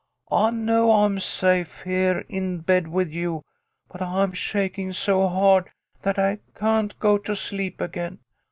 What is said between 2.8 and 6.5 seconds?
with you, but I'm shaking so hard that I